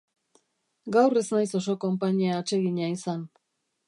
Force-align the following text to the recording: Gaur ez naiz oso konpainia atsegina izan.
Gaur 0.95 1.19
ez 1.21 1.25
naiz 1.35 1.51
oso 1.59 1.75
konpainia 1.83 2.39
atsegina 2.39 2.89
izan. 2.95 3.23